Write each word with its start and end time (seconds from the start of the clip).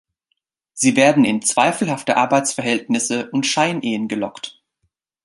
Sie 0.73 0.95
werden 0.95 1.23
in 1.25 1.43
zweifelhafte 1.43 2.17
Arbeitsverhältnisse 2.17 3.29
und 3.29 3.45
Scheinehen 3.45 4.07
gelockt. 4.07 4.59